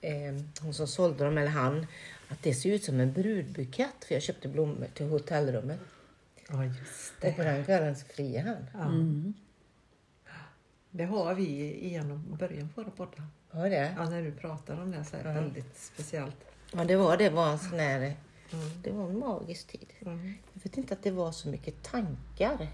[0.01, 1.87] eh, hon som sålde dem, eller han,
[2.33, 4.05] att det ser ut som en brudbukett.
[4.07, 5.79] För jag köpte blommor till hotellrummet.
[6.49, 8.65] Ja, just Och på den kvällen så friade han.
[8.73, 8.85] Ja.
[8.85, 9.33] Mm.
[10.91, 13.27] Det har vi igenom början på våra poddar.
[13.51, 13.93] Ja, det.
[13.97, 15.41] Ja, när du pratar om det så är det Ja.
[15.41, 16.35] väldigt speciellt.
[16.73, 17.29] Ja, det var det.
[17.29, 17.97] var en sån här,
[18.53, 18.65] Mm.
[18.83, 19.87] det var en magisk tid.
[20.01, 20.33] Mm.
[20.53, 22.67] Jag vet inte att det var så mycket tankar.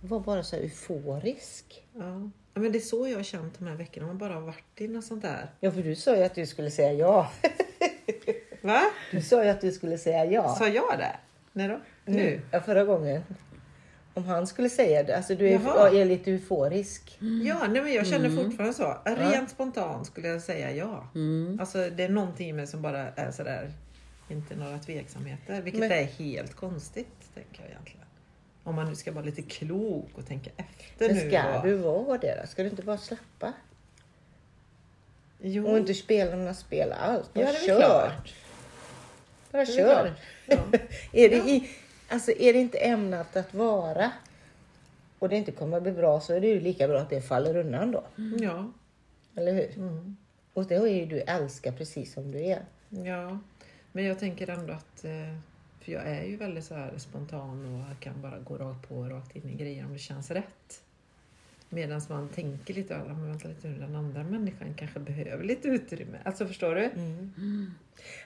[0.00, 1.84] Jag var bara så här euforisk.
[1.92, 2.30] Ja.
[2.54, 4.06] ja, men det är så jag har känt de här veckorna.
[4.06, 5.50] Man bara har varit i något sånt där.
[5.60, 7.32] Ja, för du sa ju att du skulle säga ja.
[8.66, 8.82] Va?
[9.12, 10.54] Du sa ju att du skulle säga ja.
[10.58, 11.16] Sa jag det?
[11.52, 11.80] När då?
[12.04, 12.40] Nu?
[12.50, 13.22] Ja, förra gången.
[14.14, 15.16] Om han skulle säga det.
[15.16, 15.90] Alltså du är, Jaha.
[15.90, 17.18] är lite euforisk.
[17.44, 18.44] Ja, nej, men jag känner Mm.
[18.44, 18.96] fortfarande så.
[19.04, 21.08] Rent spontant skulle jag säga ja.
[21.14, 21.60] Mm.
[21.60, 23.72] Alltså det är någonting i mig som bara är sådär,
[24.28, 25.62] inte några tveksamheter.
[25.62, 28.06] Vilket Men- är helt konstigt, tänker jag egentligen.
[28.64, 31.30] Om man nu ska vara lite klok och tänka efter Men nu.
[31.30, 32.46] ska du vara det då?
[32.46, 33.52] Ska du inte bara släppa?
[35.40, 35.66] Jo.
[35.70, 37.32] Och inte spela några spel alls.
[37.32, 37.78] Bara Ja, det är kör.
[37.80, 38.34] klart.
[39.56, 40.14] Bara kör.
[40.46, 40.56] Ja.
[41.12, 41.70] är, det i,
[42.08, 44.10] alltså, är det inte ämnat att vara
[45.18, 47.20] och det inte kommer att bli bra så är det ju lika bra att det
[47.20, 48.04] faller undan då.
[48.40, 48.72] ja.
[49.34, 49.76] Eller hur?
[49.76, 50.16] Mm.
[50.52, 52.64] Och det är ju du älskar precis som du är.
[52.88, 53.38] Ja,
[53.92, 55.38] men jag tänker ändå att eh,
[55.80, 59.36] för jag är ju väldigt så här spontan och kan bara gå rakt på rakt
[59.36, 60.82] in i grejer om det känns rätt.
[61.68, 65.68] Medan man tänker lite, ja, men vänta lite nu, den andra människan kanske behöver lite
[65.68, 66.18] utrymme.
[66.24, 66.90] Alltså förstår du?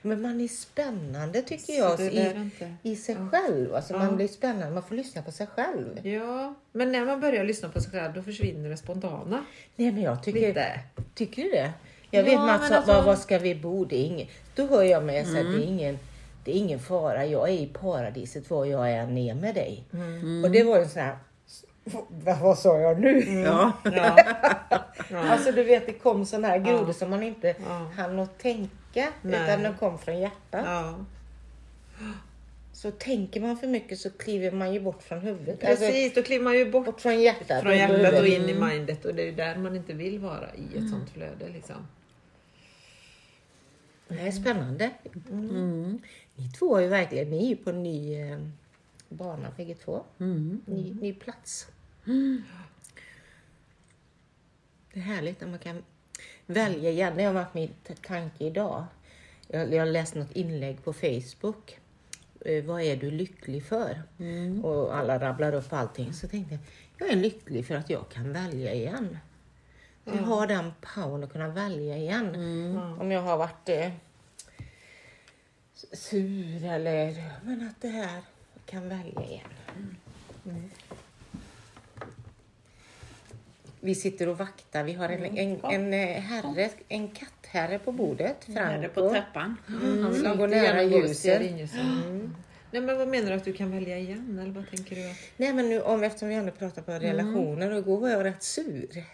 [0.02, 2.50] Men man är spännande tycker jag i,
[2.82, 3.28] i sig Ja.
[3.28, 3.74] själv.
[3.74, 3.98] Alltså Ja.
[3.98, 6.06] man blir spännande, man får lyssna på sig själv.
[6.06, 9.44] Ja, men när man börjar lyssna på sig själv då försvinner det spontana.
[9.76, 10.80] Nej men jag tycker, Lite.
[11.14, 11.72] tycker du det?
[12.10, 13.84] Jag Ja, vet Mats, men alltså- var, var ska vi bo?
[13.84, 15.52] Det är ingen, då hör jag mig säga Mm.
[15.52, 15.98] att det är ingen
[16.44, 19.84] det är ingen fara, jag är i paradiset var jag än är med dig.
[19.92, 20.44] Mm.
[20.44, 21.16] Och det var ju så här,
[22.10, 23.40] vad, vad sa jag nu?
[23.40, 23.72] Ja.
[25.12, 25.18] Ja.
[25.30, 26.92] Alltså du vet det kom sådana här grodor Ja.
[26.92, 27.90] som man inte Ja.
[27.96, 28.70] hann att tänka
[29.22, 29.44] Nej.
[29.44, 30.64] utan de kom från hjärtat.
[30.66, 30.94] ja.
[32.72, 35.64] Så tänker man för mycket så kliver man ju bort från huvudet.
[35.64, 37.62] Alltså, Precis, då kliver man ju bort bort från hjärtat.
[37.62, 38.20] från och hjärtat huvudet.
[38.20, 40.90] och in i mindet och det är ju där man inte vill vara i ett
[40.90, 41.48] sånt flöde.
[41.48, 41.76] Liksom.
[44.08, 44.90] Det här är spännande.
[45.30, 45.98] Mm.
[46.34, 48.38] Ni två är ju verkligen, ni är ju på en ny eh,
[49.08, 50.02] bana bägge två.
[50.20, 50.60] Mm.
[50.66, 51.66] Ny, ny plats.
[54.92, 55.82] Det är härligt när man kan
[56.46, 57.12] välja igen.
[57.16, 57.70] Det har varit min
[58.02, 58.84] tanke idag.
[59.48, 61.78] Jag, jag läste något inlägg på Facebook.
[62.40, 64.02] Eh, vad är du lycklig för?
[64.62, 66.12] Och alla rabblar upp allting.
[66.12, 66.62] Så tänkte jag,
[66.98, 69.18] jag är lycklig för att jag kan välja igen.
[70.04, 72.36] Jag har den powern att kunna välja igen.
[73.00, 73.90] Om jag har varit eh,
[75.92, 77.30] sur eller...
[77.44, 78.20] Men att det här
[78.66, 79.96] kan välja igen.
[83.80, 84.84] Vi sitter och vaktar.
[84.84, 88.44] Vi har en, en, en eh, herre, en kattherre på bordet.
[88.44, 88.88] Franco.
[88.88, 89.56] på trappan.
[89.66, 91.16] Han vill Som går nära ljuset.
[91.16, 91.80] se ljuset.
[91.80, 92.34] Mm.
[92.72, 95.10] Nej men vad menar du att du kan välja igen eller vad tänker du?
[95.10, 95.16] Att...
[95.36, 98.42] Nej men nu om, eftersom vi ändå pratar på relationer och igår var jag rätt
[98.42, 99.04] sur.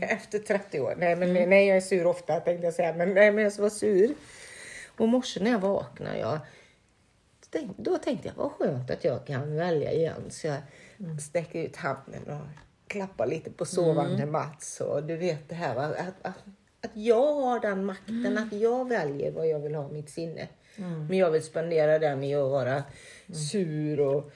[0.02, 0.94] Efter 30 år.
[0.98, 2.94] Nej men nej, jag är sur ofta tänkte jag säga.
[2.94, 4.14] Men nej men jag var sur.
[4.96, 6.38] Och morse när jag vaknade, jag,
[7.76, 10.30] då tänkte jag vad skönt att jag kan välja igen.
[10.30, 10.60] Så jag
[11.22, 12.46] sträcker ut handen och
[12.92, 14.80] klappar lite på sovande Mats.
[14.80, 15.76] Och du vet det här?
[15.76, 16.36] Att, att,
[16.80, 20.48] att jag har den makten, att jag väljer vad jag vill ha i mitt sinne.
[21.08, 22.82] Men jag vill spendera den i att vara
[23.50, 24.32] sur och,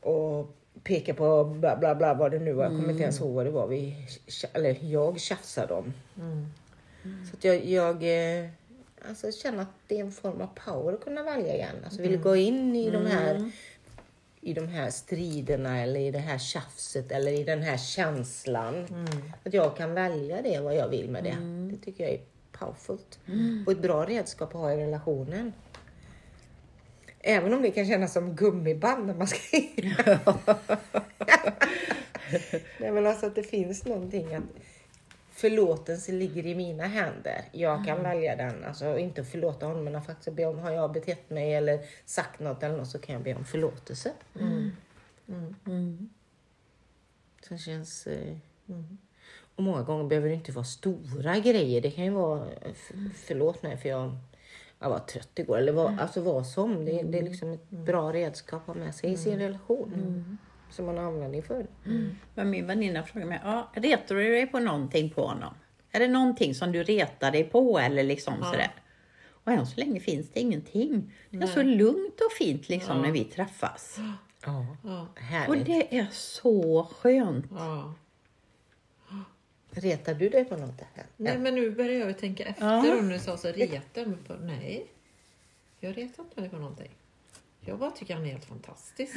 [0.00, 2.64] och peka på bla bla bla vad det nu var.
[2.64, 3.96] Jag kommer inte ens ihåg vad det var vi,
[4.52, 5.92] eller jag tjafsade om.
[7.30, 8.48] Så att jag, jag eh,
[9.08, 11.76] alltså, känner att det är en form av power att kunna välja igen.
[11.84, 13.50] Alltså vill gå in i de här
[14.40, 18.86] i de här striderna eller i det här tjafset eller i den här känslan.
[19.44, 21.36] Att jag kan välja det, vad jag vill med det.
[21.70, 22.20] Det tycker jag är
[22.52, 23.18] powerfult.
[23.66, 25.52] Och ett bra redskap att ha i relationen.
[27.20, 29.94] Även om det kan kännas som gummiband när man ska in.
[32.78, 34.44] Nej men alltså att det finns någonting att
[35.38, 37.44] förlåtelse ligger i mina händer.
[37.52, 38.64] Jag kan välja den.
[38.64, 42.62] Alltså inte förlåta honom men faktiskt be om, har jag betett mig eller sagt något
[42.62, 44.12] eller något så kan jag be om förlåtelse.
[47.48, 48.06] Så det känns...
[48.06, 48.36] Eh,
[49.56, 51.80] och många gånger behöver det inte vara stora grejer.
[51.80, 52.92] Det kan ju vara, f-
[53.26, 54.16] förlåt mig för jag,
[54.78, 55.58] jag var trött igår.
[55.58, 56.84] Eller vad, alltså vad som.
[56.84, 60.38] Det, det är liksom ett bra redskap att ha med sig i sin relation.
[60.70, 61.66] Som man användning för.
[62.34, 65.54] Men min väninna frågade mig, ja, retar du dig på någonting på honom?
[65.92, 68.70] Är det någonting som du retar dig på eller liksom sådär?
[69.44, 71.12] Och än så länge finns det ingenting.
[71.30, 73.98] Det är så lugnt och fint liksom när vi träffas.
[74.44, 75.46] Ja, Ja.
[75.48, 77.46] Och det är så skönt.
[77.50, 77.94] Ja.
[79.70, 80.80] Retar du dig på något?
[80.94, 81.06] Här?
[81.16, 82.98] Nej men nu börjar jag tänka efter Ja.
[82.98, 84.34] om du sa så reta mig på.
[84.34, 84.86] Nej,
[85.80, 86.90] jag retar inte mig på någonting.
[87.60, 89.14] Jag bara tycker han är helt fantastisk.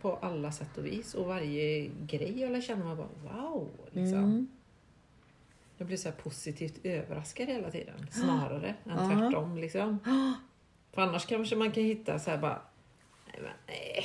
[0.00, 1.14] På alla sätt och vis.
[1.14, 3.70] Och varje grej jag lär känna mig bara wow.
[3.90, 4.18] Liksom.
[4.18, 4.48] Mm.
[5.78, 8.06] Jag blir så här positivt överraskad hela tiden.
[8.10, 9.10] Snarare än Ja.
[9.10, 9.58] tvärtom.
[9.58, 9.98] Liksom.
[10.92, 12.62] För annars kanske man kan hitta så här bara
[13.26, 14.04] nej men nej.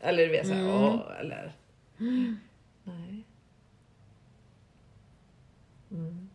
[0.00, 1.52] Eller du vet såhär åh eller
[2.84, 3.24] nej.
[5.90, 6.28] Mm.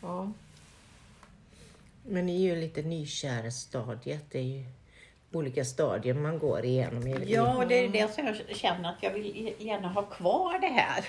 [0.00, 0.32] Ja.
[2.06, 4.24] Men ni är ju lite nykärstadiet.
[4.30, 4.64] Det är ju
[5.32, 8.96] olika stadier man går igenom i Ja, och det är det som jag känner att
[9.02, 11.04] jag vill gärna ha kvar det här.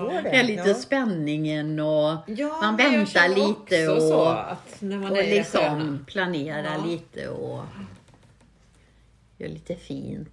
[0.00, 0.74] Går Det är lite Ja.
[0.74, 5.98] spänningen och Ja, man väntar lite och, så att när man och är liksom sköna.
[6.06, 6.84] planerar Ja.
[6.86, 7.62] lite och
[9.36, 10.28] gör lite fint.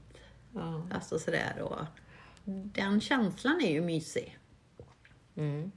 [0.53, 0.87] Ja.
[0.93, 1.85] Alltså sådär och
[2.73, 4.37] den känslan är ju mysig.
[5.37, 5.71] Mm.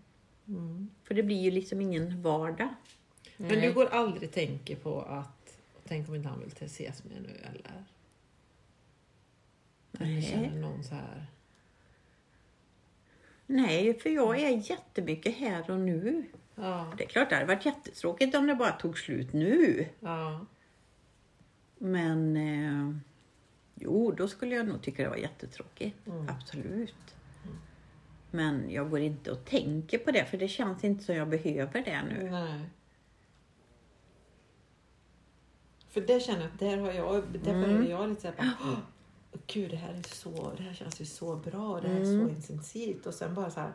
[1.04, 2.68] För det blir ju liksom ingen vardag.
[3.36, 5.37] Men du går aldrig tänker på att
[5.88, 7.84] tänk om inte han vill ses med nu eller?
[10.00, 11.26] Eller känner någon så här?
[13.46, 16.24] Nej, för jag är jättemycket här och nu.
[16.54, 19.88] Ja, Det är klart det hade varit jättetråkigt om det bara tog slut nu.
[20.00, 20.46] ja,
[21.78, 22.96] Men eh,
[23.74, 25.96] jo, då skulle jag nog tycka det var jättetråkigt.
[26.28, 26.94] Absolut.
[28.30, 31.82] Men jag går inte och tänker på det för det känns inte som jag behöver
[31.84, 32.30] det nu.
[32.30, 32.60] nej.
[35.88, 38.78] För det känner jag att där har jag, där börjar jag lite såhär bara, "Åh,
[39.46, 42.28] Gud det här är så, det här känns ju så bra, det här är så
[42.28, 43.72] intensivt och sen bara så här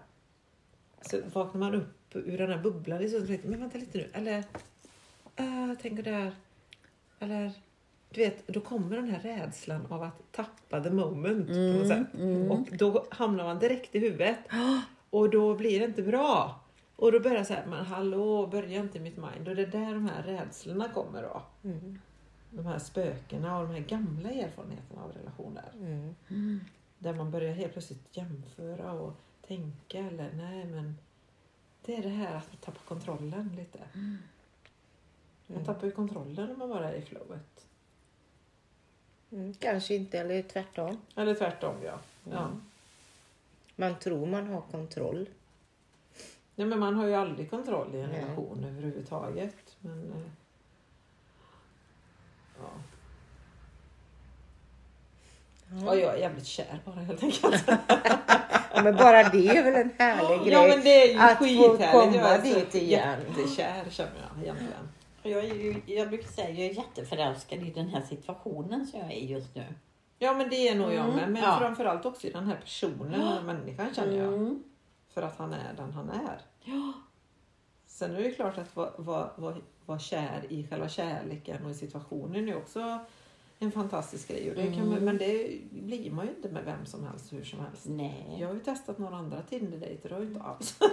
[1.02, 4.10] så vaknar man upp ur den här bubblan liksom, och tänkte, men vänta lite nu,
[4.14, 4.44] eller
[5.36, 6.32] äh, tänker där,
[7.20, 7.52] eller
[8.10, 12.08] du vet, då kommer den här rädslan av att tappa the moment på något sätt.
[12.52, 14.38] Och då hamnar man direkt i huvudet.
[15.10, 16.60] Och då blir det inte bra.
[16.96, 19.48] Och då börjar jag säga, men hallå, börja inte mitt mind.
[19.48, 21.42] Och det är där de här rädslorna kommer då.
[22.50, 25.72] De här spökena och de här gamla erfarenheterna av relationer.
[26.30, 26.60] Mm.
[26.98, 29.14] Där man börjar helt plötsligt jämföra och
[29.48, 30.98] tänka eller nej men
[31.86, 33.80] det är det här att tappa kontrollen lite.
[35.48, 37.68] Man tappar ju kontrollen när man bara är i flowet.
[39.32, 39.54] Mm.
[39.54, 40.98] Kanske inte, eller tvärtom.
[41.16, 42.00] Eller tvärtom ja.
[42.32, 42.50] ja.
[43.76, 45.30] Man tror man har kontroll.
[46.56, 48.22] Nej, men man har ju aldrig kontroll i en Nej.
[48.22, 49.56] relation överhuvudtaget.
[49.80, 50.18] Men, eh,
[52.60, 52.70] ja.
[55.86, 57.64] ja, jag är jävligt kär bara helt enkelt.
[58.76, 60.52] Ja, men bara det är väl en härlig grej.
[60.54, 63.20] ja men det är ju att få komma Jag är så dit igen.
[63.38, 64.90] jättekär känner jag egentligen.
[65.24, 69.00] Jag, är ju, jag brukar säga att jag är jätteförälskad i den här situationen som
[69.00, 69.64] jag är i just nu.
[70.20, 71.32] Ja men det är nog jag med.
[71.32, 71.58] Men Ja.
[71.60, 74.34] framförallt också i den här personen, den här människan känner jag.
[74.34, 74.64] Mm.
[75.14, 76.42] För att han är den han är.
[76.64, 76.94] Ja.
[77.86, 81.74] Sen är det klart att vara vara- vara- vara kär i själva kärleken och i
[81.74, 83.00] situationen är också
[83.60, 84.50] en fantastisk grej.
[84.50, 87.44] Och det kan man, men det blir man ju inte med vem som helst hur
[87.44, 87.86] som helst.
[87.86, 88.36] Nej.
[88.40, 90.80] Jag har ju testat några andra Tinder-dejter och det har inte alls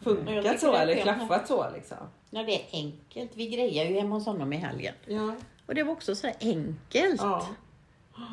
[0.00, 1.96] funkat så eller klaffat så liksom.
[2.30, 3.36] Ja, det är enkelt.
[3.36, 4.94] Vi grejar ju hemma hos honom i helgen.
[5.06, 5.34] Ja.
[5.66, 7.20] Och det var också så enkelt.
[7.22, 7.46] ja.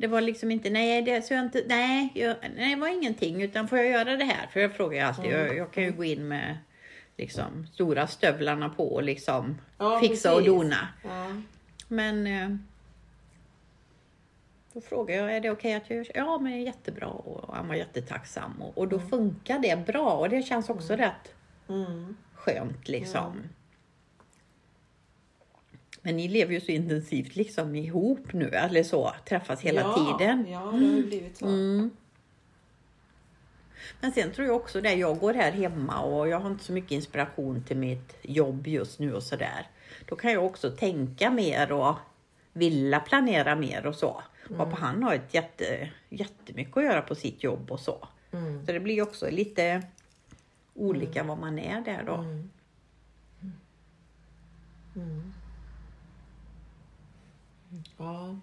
[0.00, 3.42] Det var liksom inte, nej det, så jag inte, nej, jag, nej, det var ingenting.
[3.42, 4.46] Utan får jag göra det här?
[4.52, 6.58] För jag frågar ju alltid, jag, jag kan ju gå in med
[7.16, 10.52] liksom stora stövlarna på och liksom Ja, fixa och precis.
[10.54, 10.88] dona.
[11.04, 11.26] Ja.
[11.88, 12.56] Men eh,
[14.72, 16.10] då frågar jag, är det okej att jag gör så?
[16.14, 17.06] Ja, men det är jättebra.
[17.06, 18.62] Och han var jättetacksam.
[18.62, 20.12] Och, och då funkar det bra.
[20.12, 21.34] Och det känns också rätt
[21.68, 22.16] Mm.
[22.34, 23.42] skönt liksom.
[26.08, 30.46] Men ni lever ju så intensivt liksom ihop nu, eller så, träffas hela ja, tiden.
[30.48, 31.46] Ja, det har ju blivit så.
[31.46, 31.90] Mm.
[34.00, 36.72] Men sen tror jag också det, jag går här hemma och jag har inte så
[36.72, 39.66] mycket inspiration till mitt jobb just nu och sådär.
[40.06, 41.94] Då kan jag också tänka mer och
[42.52, 44.22] vilja planera mer och så.
[44.50, 44.72] Mm.
[44.72, 48.08] han har ett jätte, jättemycket att göra på sitt jobb och så.
[48.32, 48.66] Mm.
[48.66, 49.82] Så det blir också lite
[50.74, 52.14] olika vad man är där då.
[52.14, 52.50] Mm.
[57.70, 57.82] Mm.
[57.98, 58.36] Ja,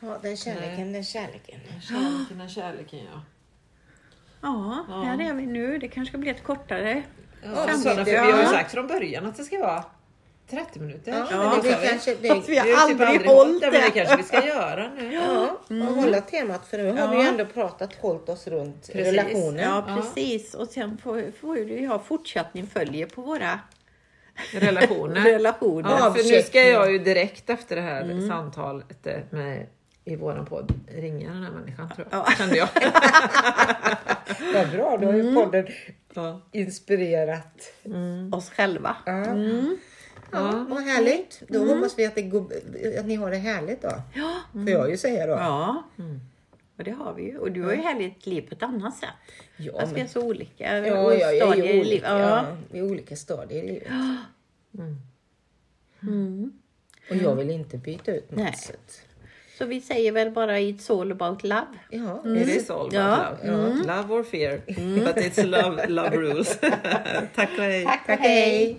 [0.00, 1.60] Ja, den kärleken, den kärleken.
[1.88, 3.22] kärleken är kärleken ja.
[4.42, 5.02] Ja, Ja.
[5.02, 5.78] här är vi nu.
[5.78, 7.02] Det kanske ska bli ett kortare.
[7.42, 8.48] ja för vi har ju ja.
[8.48, 9.84] sagt från början att det ska vara
[10.50, 11.26] 30 minuter.
[11.30, 12.14] Ja, men det, vi- det kanske...
[12.14, 13.70] Det, Fast vi har typ aldrig hållit det.
[13.70, 15.12] Men det kanske vi ska göra nu.
[15.14, 17.28] ja, och hålla temat för nu har vi ju Ja.
[17.28, 19.06] ändå pratat, hållit oss runt Precis.
[19.12, 19.56] relationen.
[19.58, 19.96] Ja, Ja.
[19.96, 20.54] precis.
[20.54, 23.60] Och sen får, får ju vi ha fortsättning följer på våra
[24.52, 25.20] Relationer.
[25.24, 25.90] relationer.
[25.90, 29.66] Ja, för nu ska jag ju direkt efter det här samtalet eh, med,
[30.04, 32.18] i våran podd ringa den här människan tror jag.
[32.20, 32.32] Ja.
[32.38, 32.68] Kände jag.
[34.54, 35.66] Vad bra, då har ju podden
[36.14, 36.40] Ja.
[36.52, 37.72] inspirerat.
[38.32, 38.96] Oss själva.
[39.06, 39.12] Ja.
[39.12, 39.76] Mm.
[40.32, 41.42] Ja, vad härligt.
[41.48, 42.46] Då hoppas vi att, går,
[42.98, 43.92] att ni har det härligt då.
[44.14, 44.34] Ja.
[44.52, 45.32] Får jag ju säga då.
[45.32, 45.82] ja.
[46.76, 47.38] Och det har vi ju.
[47.38, 49.08] Och du har ju härligt liv på ett annat sätt.
[49.56, 50.86] Ja, Fast vi är men, så olika.
[50.86, 52.46] ja, och ja, jag är stadier ju i olika, ja.
[52.70, 52.78] Ja.
[52.78, 53.88] i olika stadier i livet.
[56.02, 56.52] Mm.
[57.10, 58.44] Och jag vill inte byta ut Nej.
[58.44, 58.72] Mats.
[59.58, 61.66] Så vi säger väl bara it's all about love.
[61.90, 62.92] Ja, It is all about
[63.44, 63.50] Ja.
[63.52, 63.74] love.
[63.74, 64.60] Love or fear.
[65.04, 66.58] But it's love, love rules.
[67.34, 67.84] Tack och hej.
[67.84, 68.76] Tack och hej.